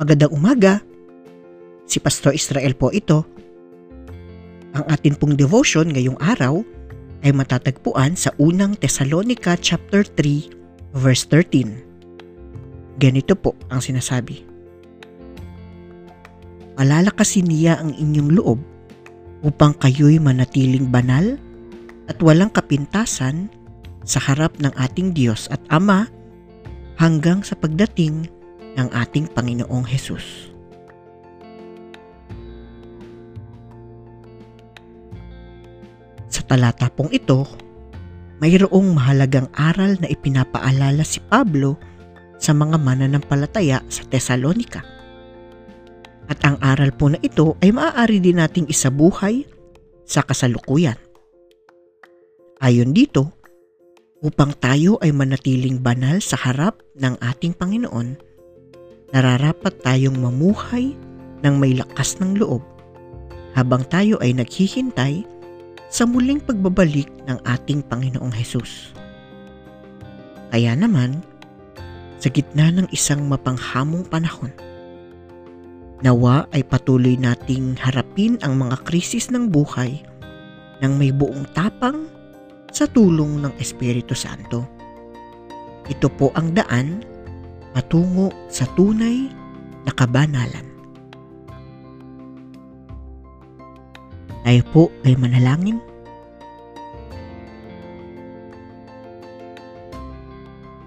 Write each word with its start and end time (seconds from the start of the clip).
Magandang 0.00 0.32
umaga. 0.32 0.80
Si 1.84 2.00
Pastor 2.00 2.32
Israel 2.32 2.72
po 2.72 2.88
ito. 2.88 3.20
Ang 4.72 4.88
atin 4.88 5.12
pong 5.12 5.36
devotion 5.36 5.92
ngayong 5.92 6.16
araw 6.16 6.64
ay 7.20 7.36
matatagpuan 7.36 8.16
sa 8.16 8.32
unang 8.40 8.80
Tesalonica 8.80 9.60
chapter 9.60 10.00
3 10.00 10.96
verse 10.96 11.28
13. 11.28 12.96
Ganito 12.96 13.36
po 13.36 13.52
ang 13.68 13.84
sinasabi. 13.84 14.40
Palalakasin 16.80 17.52
niya 17.52 17.84
ang 17.84 17.92
inyong 17.92 18.40
loob 18.40 18.56
upang 19.44 19.76
kayo'y 19.84 20.16
manatiling 20.16 20.88
banal 20.88 21.36
at 22.08 22.16
walang 22.24 22.48
kapintasan 22.48 23.52
sa 24.08 24.16
harap 24.16 24.56
ng 24.64 24.72
ating 24.80 25.12
Diyos 25.12 25.44
at 25.52 25.60
Ama 25.68 26.08
hanggang 26.96 27.44
sa 27.44 27.52
pagdating 27.52 28.39
ng 28.76 28.88
ating 28.90 29.30
Panginoong 29.32 29.86
Hesus. 29.86 30.50
Sa 36.30 36.42
talata 36.46 36.86
pong 36.90 37.10
ito, 37.10 37.42
mayroong 38.38 38.94
mahalagang 38.94 39.50
aral 39.54 39.98
na 39.98 40.06
ipinapaalala 40.06 41.02
si 41.02 41.18
Pablo 41.18 41.74
sa 42.40 42.56
mga 42.56 42.80
mananampalataya 42.80 43.84
sa 43.90 44.02
Tesalonika. 44.06 44.80
At 46.30 46.40
ang 46.46 46.56
aral 46.62 46.94
po 46.94 47.10
na 47.10 47.18
ito 47.20 47.58
ay 47.58 47.74
maaari 47.74 48.22
din 48.22 48.38
nating 48.38 48.70
isabuhay 48.70 49.42
sa 50.06 50.22
kasalukuyan. 50.22 50.96
Ayon 52.62 52.94
dito, 52.94 53.34
upang 54.22 54.54
tayo 54.56 55.00
ay 55.02 55.10
manatiling 55.10 55.82
banal 55.82 56.22
sa 56.22 56.38
harap 56.38 56.78
ng 56.96 57.18
ating 57.18 57.56
Panginoon, 57.56 58.29
nararapat 59.10 59.74
tayong 59.82 60.18
mamuhay 60.18 60.94
ng 61.42 61.54
may 61.58 61.74
lakas 61.74 62.18
ng 62.22 62.38
loob 62.38 62.62
habang 63.58 63.82
tayo 63.90 64.14
ay 64.22 64.30
naghihintay 64.34 65.26
sa 65.90 66.06
muling 66.06 66.38
pagbabalik 66.38 67.10
ng 67.26 67.38
ating 67.42 67.82
Panginoong 67.82 68.30
Hesus. 68.30 68.94
Kaya 70.54 70.78
naman, 70.78 71.22
sa 72.22 72.30
gitna 72.30 72.70
ng 72.70 72.86
isang 72.94 73.26
mapanghamong 73.26 74.06
panahon, 74.06 74.54
nawa 76.00 76.46
ay 76.54 76.62
patuloy 76.62 77.18
nating 77.18 77.74
harapin 77.82 78.38
ang 78.46 78.54
mga 78.54 78.78
krisis 78.86 79.34
ng 79.34 79.50
buhay 79.50 79.98
ng 80.80 80.92
may 80.94 81.10
buong 81.10 81.44
tapang 81.52 82.06
sa 82.70 82.86
tulong 82.86 83.42
ng 83.42 83.52
Espiritu 83.58 84.14
Santo. 84.14 84.64
Ito 85.90 86.06
po 86.06 86.30
ang 86.38 86.54
daan 86.54 87.02
patungo 87.72 88.34
sa 88.50 88.66
tunay 88.74 89.30
na 89.86 89.92
kabanalan. 89.94 90.66
Tayo 94.50 94.62
po 94.74 94.82
ay 95.06 95.14
manalangin. 95.14 95.78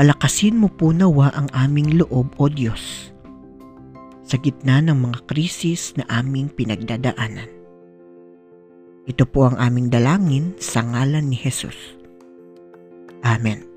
Palakasin 0.00 0.56
mo 0.56 0.72
po 0.72 0.96
nawa 0.96 1.28
ang 1.36 1.52
aming 1.52 2.00
loob 2.00 2.32
o 2.40 2.48
Diyos 2.48 3.12
sa 4.24 4.40
gitna 4.40 4.80
ng 4.80 4.96
mga 4.96 5.28
krisis 5.28 5.92
na 6.00 6.08
aming 6.08 6.48
pinagdadaanan. 6.48 7.50
Ito 9.04 9.28
po 9.28 9.50
ang 9.50 9.60
aming 9.60 9.92
dalangin 9.92 10.56
sa 10.56 10.80
ngalan 10.86 11.28
ni 11.28 11.36
Jesus. 11.36 11.76
Amen. 13.20 13.69